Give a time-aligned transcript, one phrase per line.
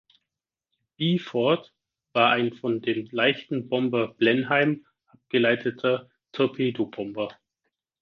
[0.97, 1.75] Die Beaufort
[2.13, 7.37] war ein von dem leichten Bomber Blenheim abgeleiteter Torpedobomber.